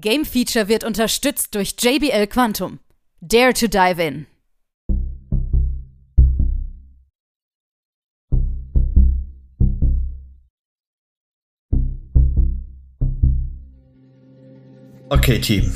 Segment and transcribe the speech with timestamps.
[0.00, 2.80] Game Feature wird unterstützt durch JBL Quantum.
[3.22, 4.26] Dare to dive in.
[15.08, 15.72] Okay, Team.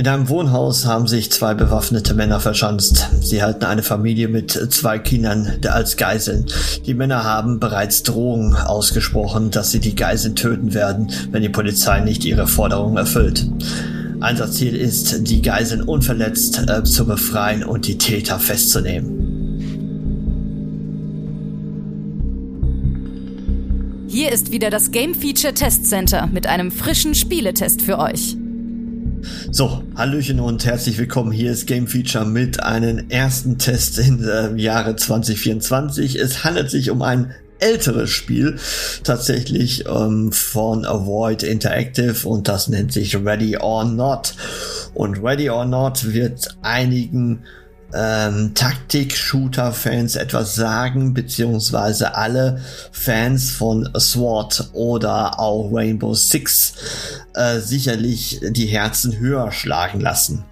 [0.00, 3.10] In einem Wohnhaus haben sich zwei bewaffnete Männer verschanzt.
[3.20, 6.46] Sie halten eine Familie mit zwei Kindern als Geiseln.
[6.86, 12.00] Die Männer haben bereits Drohungen ausgesprochen, dass sie die Geiseln töten werden, wenn die Polizei
[12.00, 13.46] nicht ihre Forderungen erfüllt.
[14.20, 19.18] Einsatzziel ist, die Geiseln unverletzt äh, zu befreien und die Täter festzunehmen.
[24.08, 28.39] Hier ist wieder das Game Feature Test Center mit einem frischen Spieletest für euch.
[29.50, 31.32] So, Hallöchen und herzlich willkommen.
[31.32, 36.16] Hier ist Game Feature mit einem ersten Test im äh, Jahre 2024.
[36.16, 38.56] Es handelt sich um ein älteres Spiel,
[39.04, 44.34] tatsächlich ähm, von Avoid Interactive und das nennt sich Ready or Not.
[44.94, 47.44] Und Ready or Not wird einigen
[47.94, 52.60] ähm, Taktik-Shooter-Fans etwas sagen, beziehungsweise alle
[52.92, 56.74] Fans von SWAT oder auch Rainbow Six
[57.34, 60.44] äh, sicherlich die Herzen höher schlagen lassen.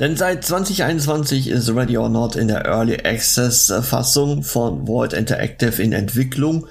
[0.00, 5.80] Denn seit 2021 ist Ready or Not in der Early Access Fassung von Void Interactive
[5.80, 6.66] in Entwicklung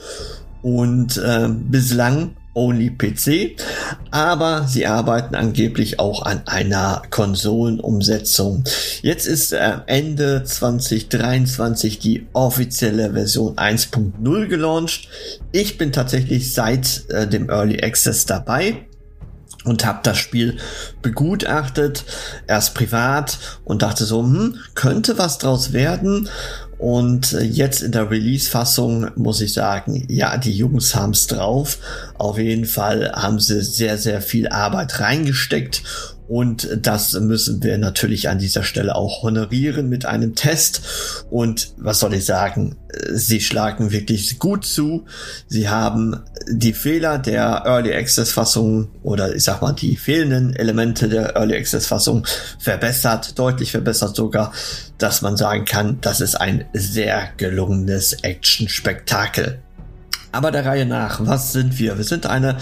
[0.62, 3.55] und äh, bislang only PC,
[4.11, 8.63] aber sie arbeiten angeblich auch an einer Konsolenumsetzung.
[9.02, 15.07] Jetzt ist äh, Ende 2023 die offizielle Version 1.0 gelauncht.
[15.52, 18.85] Ich bin tatsächlich seit äh, dem Early Access dabei
[19.63, 20.57] und habe das Spiel
[21.02, 22.03] begutachtet,
[22.47, 26.29] erst privat und dachte so, hm, könnte was draus werden
[26.82, 31.78] und äh, jetzt in der Release-Fassung muss ich sagen, ja, die Jungs haben's drauf.
[32.18, 35.84] Auf jeden Fall haben sie sehr, sehr viel Arbeit reingesteckt
[36.32, 40.82] und das müssen wir natürlich an dieser Stelle auch honorieren mit einem Test.
[41.30, 42.78] Und was soll ich sagen?
[43.12, 45.03] Sie schlagen wirklich gut zu.
[45.47, 51.07] Sie haben die Fehler der Early Access Fassung oder ich sag mal die fehlenden Elemente
[51.07, 52.25] der Early Access Fassung
[52.59, 54.51] verbessert, deutlich verbessert sogar,
[54.97, 59.59] dass man sagen kann, das ist ein sehr gelungenes Action-Spektakel.
[60.31, 61.97] Aber der Reihe nach, was sind wir?
[61.97, 62.56] Wir sind eine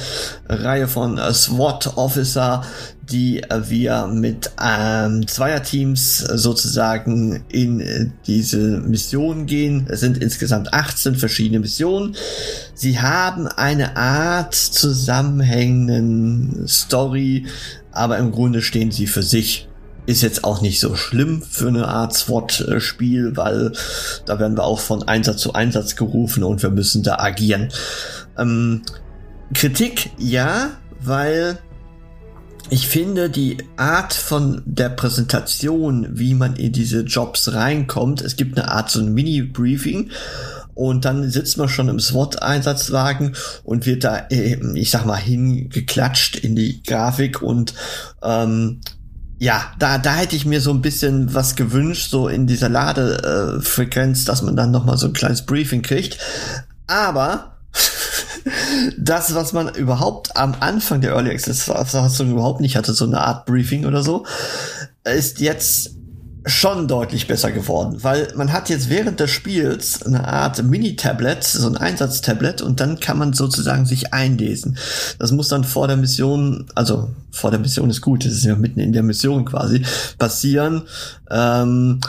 [0.47, 2.63] Reihe von äh, SWAT-Officer,
[3.03, 9.85] die wir mit ähm, Zweierteams sozusagen in äh, diese Mission gehen.
[9.89, 12.15] Es sind insgesamt 18 verschiedene Missionen.
[12.73, 17.45] Sie haben eine Art zusammenhängenden Story,
[17.91, 19.68] aber im Grunde stehen sie für sich
[20.09, 23.73] ist jetzt auch nicht so schlimm für eine Art SWAT-Spiel, weil
[24.25, 27.69] da werden wir auch von Einsatz zu Einsatz gerufen und wir müssen da agieren.
[28.35, 28.81] Ähm,
[29.53, 31.59] Kritik ja, weil
[32.71, 38.57] ich finde die Art von der Präsentation, wie man in diese Jobs reinkommt, es gibt
[38.57, 40.09] eine Art so ein Mini-Briefing
[40.73, 46.55] und dann sitzt man schon im SWAT-Einsatzwagen und wird da, ich sag mal, hingeklatscht in
[46.55, 47.75] die Grafik und
[48.23, 48.81] ähm,
[49.39, 54.25] ja, da, da hätte ich mir so ein bisschen was gewünscht, so in dieser Ladefrequenz,
[54.25, 56.17] dass man dann nochmal so ein kleines Briefing kriegt.
[56.87, 57.57] Aber
[58.97, 63.21] das, was man überhaupt am Anfang der Early Access Fassung überhaupt nicht hatte, so eine
[63.21, 64.25] Art Briefing oder so,
[65.05, 65.91] ist jetzt
[66.45, 71.67] schon deutlich besser geworden, weil man hat jetzt während des Spiels eine Art Mini-Tablet, so
[71.67, 74.77] ein Einsatztablet und dann kann man sozusagen sich einlesen.
[75.19, 78.55] Das muss dann vor der Mission, also vor der Mission ist gut, das ist ja
[78.55, 79.83] mitten in der Mission quasi,
[80.17, 80.83] passieren.
[81.29, 81.99] Ähm,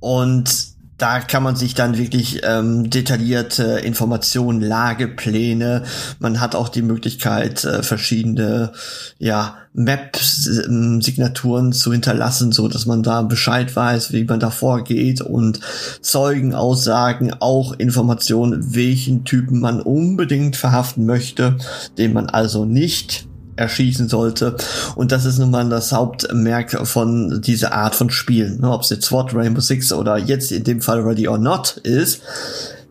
[0.00, 0.71] und
[1.02, 5.82] da kann man sich dann wirklich ähm, detaillierte Informationen, Lagepläne.
[6.20, 8.70] Man hat auch die Möglichkeit, äh, verschiedene
[9.18, 15.58] ja, Map-Signaturen zu hinterlassen, so dass man da Bescheid weiß, wie man da vorgeht und
[16.02, 21.56] Zeugenaussagen, auch Informationen, welchen Typen man unbedingt verhaften möchte,
[21.98, 23.26] den man also nicht
[23.62, 24.56] erschießen sollte.
[24.94, 28.60] Und das ist nun mal das Hauptmerk von dieser Art von Spielen.
[28.60, 28.70] Ne?
[28.70, 32.22] Ob es jetzt SWAT, Rainbow Six oder jetzt in dem Fall Ready or Not ist.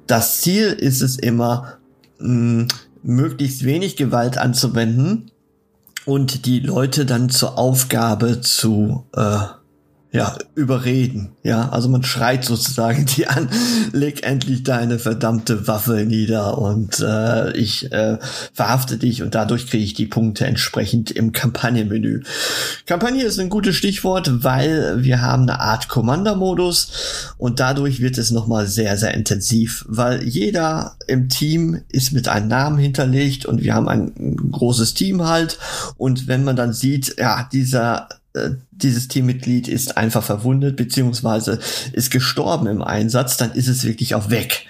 [0.08, 1.74] Das Ziel ist es immer,
[2.20, 2.68] mh,
[3.04, 5.32] möglichst wenig Gewalt anzuwenden
[6.06, 9.38] und die Leute dann zur Aufgabe zu, äh,
[10.14, 11.32] ja, überreden.
[11.42, 13.50] Ja, also man schreit sozusagen die an,
[13.94, 18.18] leg endlich deine verdammte Waffe nieder und äh, ich äh,
[18.52, 22.24] verhafte dich und dadurch kriege ich die Punkte entsprechend im Kampagnenmenü.
[22.86, 28.32] Kampagne ist ein gutes Stichwort, weil wir haben eine Art Commander-Modus und dadurch wird es
[28.32, 33.76] nochmal sehr, sehr intensiv, weil jeder im Team ist mit einem Namen hinterlegt und wir
[33.76, 35.58] haben ein großes Team halt
[35.96, 38.10] und wenn man dann sieht, ja, dieser
[38.72, 41.60] dieses Teammitglied ist einfach verwundet beziehungsweise
[41.94, 44.66] ist gestorben im Einsatz, dann ist es wirklich auch weg.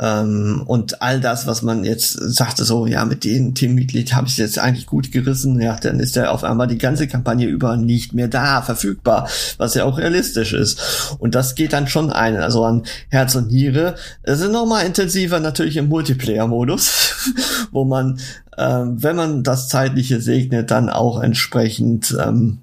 [0.00, 4.34] Ähm, und all das, was man jetzt sagte, so, ja, mit dem Teammitglied habe ich
[4.34, 7.76] es jetzt eigentlich gut gerissen, ja, dann ist er auf einmal die ganze Kampagne über
[7.76, 11.16] nicht mehr da, verfügbar, was ja auch realistisch ist.
[11.18, 13.96] Und das geht dann schon ein, also an Herz und Niere.
[14.22, 17.32] Es ist nochmal intensiver natürlich im Multiplayer-Modus,
[17.72, 18.20] wo man,
[18.56, 22.58] ähm, wenn man das Zeitliche segnet, dann auch entsprechend ähm,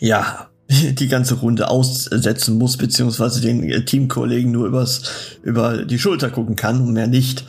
[0.00, 5.02] ja, die ganze Runde aussetzen muss, beziehungsweise den Teamkollegen nur übers,
[5.42, 7.44] über die Schulter gucken kann und mehr nicht.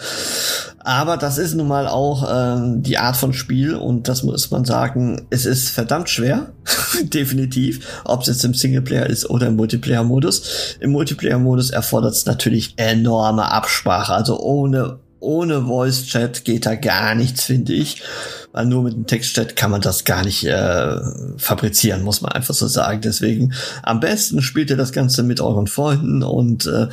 [0.79, 4.63] Aber das ist nun mal auch ähm, die Art von Spiel und das muss man
[4.63, 6.53] sagen, es ist verdammt schwer,
[7.03, 10.77] definitiv, ob es jetzt im Singleplayer ist oder im Multiplayer-Modus.
[10.79, 17.15] Im Multiplayer-Modus erfordert es natürlich enorme Absprache, also ohne ohne Voice Chat geht da gar
[17.15, 18.03] nichts, finde ich
[18.51, 20.97] weil nur mit dem Textchat kann man das gar nicht äh,
[21.37, 23.01] fabrizieren, muss man einfach so sagen.
[23.01, 26.87] Deswegen am besten spielt ihr das Ganze mit euren Freunden und äh,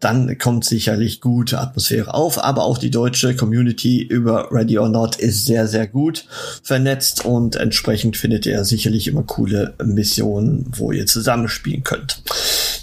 [0.00, 2.42] dann kommt sicherlich gute Atmosphäre auf.
[2.42, 6.26] Aber auch die deutsche Community über Ready or Not ist sehr, sehr gut
[6.62, 12.22] vernetzt und entsprechend findet ihr sicherlich immer coole Missionen, wo ihr zusammenspielen könnt.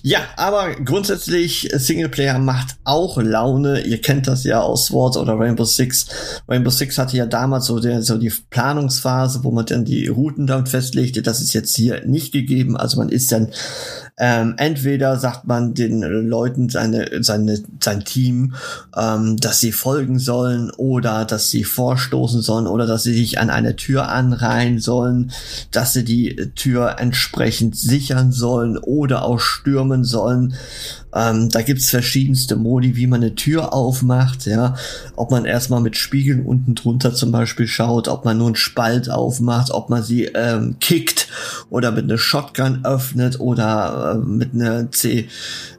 [0.06, 3.86] Ja, aber grundsätzlich Singleplayer macht auch Laune.
[3.86, 6.08] Ihr kennt das ja aus Sword oder Rainbow Six.
[6.46, 10.46] Rainbow Six hatte ja damals so der so die Planungsphase, wo man dann die Routen
[10.46, 11.22] dann festlegte.
[11.22, 12.76] Das ist jetzt hier nicht gegeben.
[12.76, 13.48] Also man ist dann
[14.18, 18.54] ähm, entweder sagt man den Leuten seine, seine, sein Team,
[18.96, 23.50] ähm, dass sie folgen sollen oder dass sie vorstoßen sollen oder dass sie sich an
[23.50, 25.32] eine Tür anreihen sollen,
[25.72, 30.54] dass sie die Tür entsprechend sichern sollen oder auch stürmen sollen.
[31.16, 34.76] Ähm, da gibt's verschiedenste Modi, wie man eine Tür aufmacht, ja.
[35.16, 39.10] Ob man erstmal mit Spiegeln unten drunter zum Beispiel schaut, ob man nur einen Spalt
[39.10, 41.28] aufmacht, ob man sie ähm, kickt
[41.70, 45.28] oder mit einer Shotgun öffnet oder äh, mit einer C,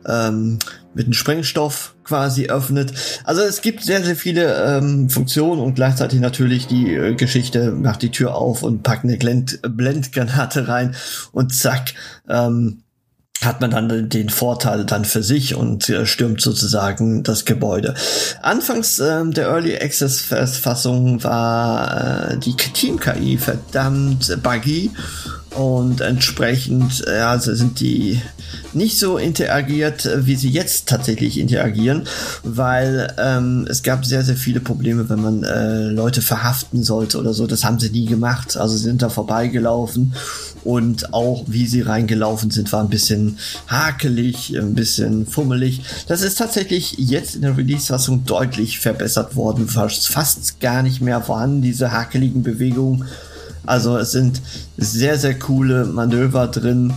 [0.07, 0.59] ähm,
[0.95, 2.93] mit einem Sprengstoff quasi öffnet.
[3.25, 8.03] Also es gibt sehr, sehr viele ähm, Funktionen und gleichzeitig natürlich die äh, Geschichte macht
[8.03, 10.95] die Tür auf und packt eine Blend Blendgranate rein
[11.33, 11.95] und zack,
[12.29, 12.85] ähm,
[13.43, 17.95] hat man dann den Vorteil dann für sich und äh, stürmt sozusagen das Gebäude.
[18.43, 24.91] Anfangs äh, der Early Access Fassung war äh, die Team KI verdammt buggy
[25.55, 28.21] und entsprechend ja, also sind die
[28.73, 32.05] nicht so interagiert, wie sie jetzt tatsächlich interagieren,
[32.43, 37.33] weil ähm, es gab sehr, sehr viele Probleme, wenn man äh, Leute verhaften sollte oder
[37.35, 37.47] so.
[37.47, 38.57] Das haben sie nie gemacht.
[38.57, 40.15] Also sie sind da vorbeigelaufen
[40.65, 45.83] und auch wie sie reingelaufen sind, war ein bisschen hakelig, ein bisschen fummelig.
[46.09, 51.63] Das ist tatsächlich jetzt in der Release-Fassung deutlich verbessert worden, fast gar nicht mehr vorhanden,
[51.63, 53.05] diese hakeligen Bewegungen.
[53.67, 54.41] Also es sind
[54.77, 56.93] sehr, sehr coole Manöver drin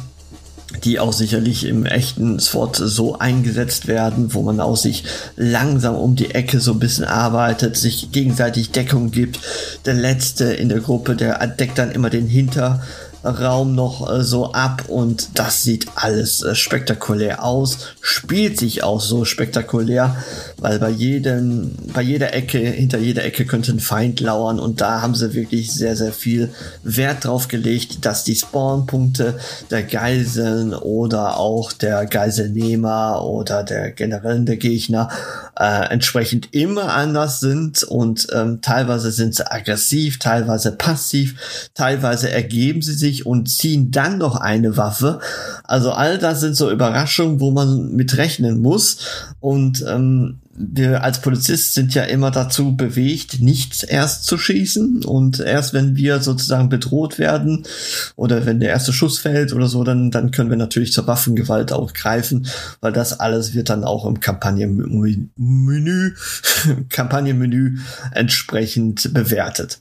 [0.83, 5.05] die auch sicherlich im echten Sword so eingesetzt werden, wo man auch sich
[5.35, 9.39] langsam um die Ecke so ein bisschen arbeitet, sich gegenseitig Deckung gibt.
[9.85, 12.83] Der Letzte in der Gruppe, der deckt dann immer den Hinter,
[13.23, 19.01] Raum noch äh, so ab und das sieht alles äh, spektakulär aus, spielt sich auch
[19.01, 20.15] so spektakulär,
[20.57, 25.01] weil bei jedem, bei jeder Ecke, hinter jeder Ecke könnte ein Feind lauern und da
[25.01, 26.49] haben sie wirklich sehr, sehr viel
[26.83, 29.37] Wert drauf gelegt, dass die Spawnpunkte
[29.71, 35.09] der Geiseln oder auch der Geiselnehmer oder der generellen der Gegner
[35.59, 42.81] äh, entsprechend immer anders sind und ähm, teilweise sind sie aggressiv, teilweise passiv, teilweise ergeben
[42.81, 45.19] sie sich und ziehen dann noch eine Waffe.
[45.63, 48.99] Also all das sind so Überraschungen, wo man mit rechnen muss
[49.39, 55.39] und ähm, wir als Polizist sind ja immer dazu bewegt, nicht erst zu schießen und
[55.39, 57.63] erst wenn wir sozusagen bedroht werden
[58.15, 61.71] oder wenn der erste Schuss fällt oder so, dann, dann können wir natürlich zur Waffengewalt
[61.71, 62.47] auch greifen,
[62.81, 66.15] weil das alles wird dann auch im Kampagnenmenü,
[66.89, 67.77] Kampagnenmenü
[68.13, 69.79] entsprechend bewertet.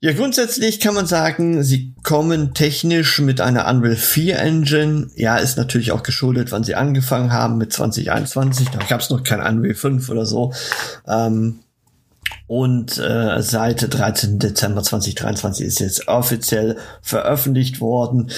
[0.00, 5.10] Ja, grundsätzlich kann man sagen, sie kommen technisch mit einer Unreal 4 Engine.
[5.16, 8.68] Ja, ist natürlich auch geschuldet, wann sie angefangen haben mit 2021.
[8.68, 10.52] Da gab es noch kein Unreal 5 oder so.
[11.08, 11.58] Ähm,
[12.46, 14.38] und äh, seit 13.
[14.38, 18.30] Dezember 2023 ist jetzt offiziell veröffentlicht worden.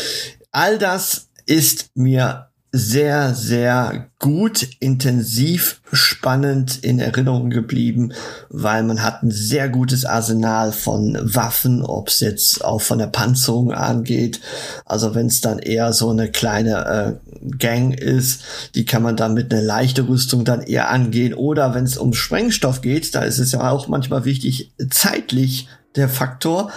[0.53, 8.13] All das ist mir sehr, sehr gut, intensiv, spannend in Erinnerung geblieben,
[8.49, 13.09] weil man hat ein sehr gutes Arsenal von Waffen, ob es jetzt auch von der
[13.09, 14.41] Panzerung angeht.
[14.85, 18.43] Also wenn es dann eher so eine kleine äh, Gang ist,
[18.77, 21.35] die kann man dann mit einer leichten Rüstung dann eher angehen.
[21.35, 26.09] Oder wenn es um Sprengstoff geht, da ist es ja auch manchmal wichtig, zeitlich der
[26.09, 26.71] Faktor,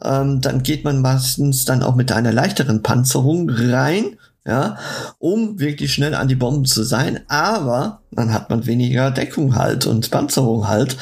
[0.00, 4.16] ähm, dann geht man meistens dann auch mit einer leichteren Panzerung rein
[4.50, 4.76] ja,
[5.20, 9.86] um wirklich schnell an die Bomben zu sein, aber dann hat man weniger Deckung halt
[9.86, 10.96] und Panzerung halt.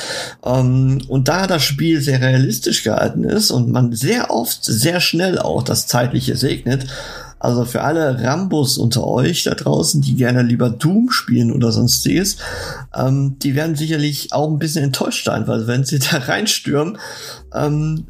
[0.45, 5.39] Ähm, und da das Spiel sehr realistisch gehalten ist und man sehr oft sehr schnell
[5.39, 6.87] auch das Zeitliche segnet,
[7.41, 12.37] also für alle Rambos unter euch da draußen, die gerne lieber Doom spielen oder sonstiges,
[12.95, 16.99] ähm, die werden sicherlich auch ein bisschen enttäuscht sein, weil wenn sie da reinstürmen,
[17.55, 18.09] ähm,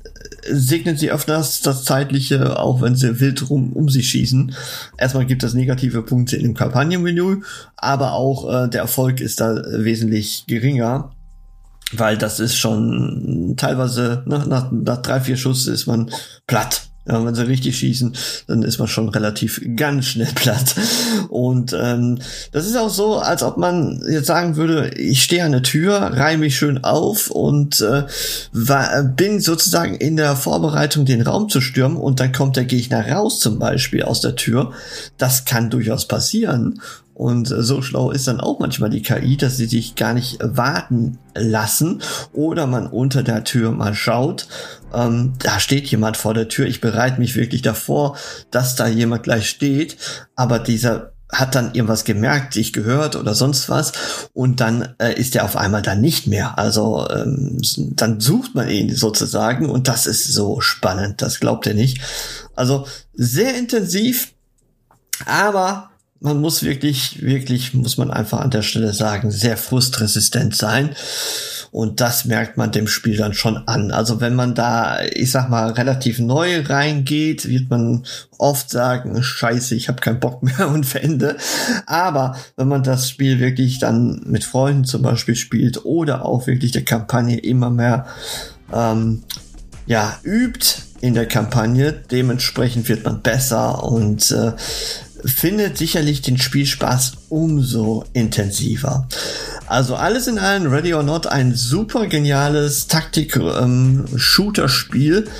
[0.51, 4.55] segnen sie öfters das Zeitliche, auch wenn sie wild rum um sich schießen.
[4.97, 7.43] Erstmal gibt es negative Punkte in dem Kampagnenmenü,
[7.77, 11.13] aber auch äh, der Erfolg ist da wesentlich geringer
[11.93, 16.11] weil das ist schon teilweise ne, nach, nach drei, vier Schuss ist man
[16.47, 16.88] platt.
[17.07, 18.15] Ja, wenn sie richtig schießen,
[18.49, 20.75] dann ist man schon relativ ganz schnell platt.
[21.31, 22.19] Und ähm,
[22.53, 25.95] das ist auch so, als ob man jetzt sagen würde, ich stehe an der Tür,
[25.95, 28.05] reihe mich schön auf und äh,
[28.53, 33.09] war, bin sozusagen in der Vorbereitung, den Raum zu stürmen und dann kommt der Gegner
[33.09, 34.73] raus zum Beispiel aus der Tür.
[35.17, 36.81] Das kann durchaus passieren.
[37.19, 41.19] Und so schlau ist dann auch manchmal die KI, dass sie sich gar nicht warten
[41.35, 42.01] lassen
[42.33, 44.47] oder man unter der Tür mal schaut.
[44.95, 46.67] Ähm, da steht jemand vor der Tür.
[46.67, 48.17] Ich bereite mich wirklich davor,
[48.53, 49.97] dass da jemand gleich steht.
[50.37, 53.93] Aber dieser hat dann irgendwas gemerkt, sich gehört oder sonst was
[54.33, 56.57] und dann äh, ist er auf einmal dann nicht mehr.
[56.57, 57.61] Also ähm,
[57.97, 62.01] dann sucht man ihn sozusagen und das ist so spannend, das glaubt ihr nicht.
[62.55, 64.35] Also sehr intensiv,
[65.27, 70.91] aber man muss wirklich, wirklich, muss man einfach an der Stelle sagen, sehr frustresistent sein.
[71.71, 73.91] Und das merkt man dem Spiel dann schon an.
[73.91, 78.05] Also wenn man da, ich sag mal, relativ neu reingeht, wird man
[78.39, 81.37] oft sagen, scheiße, ich habe keinen Bock mehr und verende.
[81.87, 86.73] Aber wenn man das Spiel wirklich dann mit Freunden zum Beispiel spielt oder auch wirklich
[86.73, 88.07] der Kampagne immer mehr
[88.73, 89.23] ähm,
[89.87, 94.53] ja, übt in der Kampagne, dementsprechend wird man besser und äh,
[95.29, 99.07] findet sicherlich den Spielspaß umso intensiver.
[99.67, 105.27] Also alles in allem Ready or Not ein super geniales Taktik-Shooter-Spiel.
[105.27, 105.33] Ähm,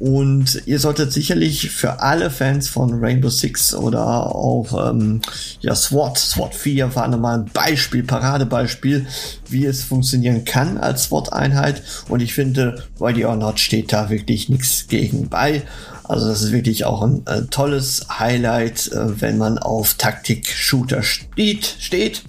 [0.00, 5.20] und ihr solltet sicherlich für alle Fans von Rainbow Six oder auch ähm,
[5.60, 9.06] ja, SWAT, SWAT 4 war nochmal ein Beispiel, Paradebeispiel,
[9.48, 11.82] wie es funktionieren kann als SWAT-Einheit.
[12.08, 15.62] Und ich finde, Ready or Not steht da wirklich nichts gegen bei.
[16.08, 21.76] Also das ist wirklich auch ein äh, tolles Highlight, äh, wenn man auf Taktik-Shooter steht,
[21.78, 22.22] steht.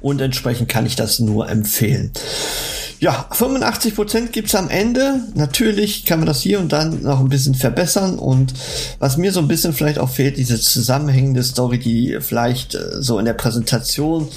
[0.00, 2.12] Und entsprechend kann ich das nur empfehlen.
[3.02, 5.24] Ja, 85 Prozent gibt's am Ende.
[5.34, 8.16] Natürlich kann man das hier und dann noch ein bisschen verbessern.
[8.16, 8.54] Und
[9.00, 13.18] was mir so ein bisschen vielleicht auch fehlt, diese zusammenhängende Story, die vielleicht äh, so
[13.18, 14.28] in der Präsentation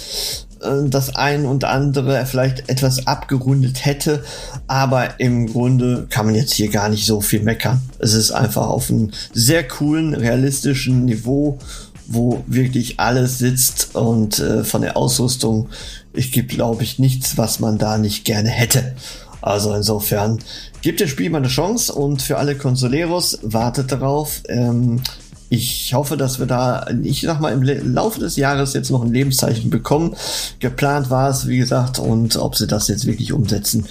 [0.60, 4.24] das ein und andere vielleicht etwas abgerundet hätte.
[4.68, 7.82] Aber im Grunde kann man jetzt hier gar nicht so viel meckern.
[8.00, 11.60] Es ist einfach auf einem sehr coolen, realistischen Niveau,
[12.08, 15.70] wo wirklich alles sitzt und äh, von der Ausrüstung,
[16.14, 18.94] ich gibt glaube ich nichts, was man da nicht gerne hätte.
[19.42, 20.40] Also insofern
[20.82, 24.42] gibt dem Spiel mal eine Chance und für alle Consoleros wartet darauf.
[24.50, 25.02] Ähm,
[25.50, 29.14] ich hoffe, dass wir da, ich sag mal, im Laufe des Jahres jetzt noch ein
[29.14, 30.16] Lebenszeichen bekommen.
[30.60, 33.86] Geplant war es, wie gesagt, und ob sie das jetzt wirklich umsetzen,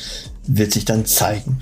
[0.46, 1.58] wird sich dann zeigen.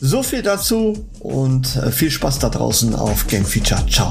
[0.00, 3.84] So viel dazu und äh, viel Spaß da draußen auf Game Feature.
[3.86, 4.10] Ciao.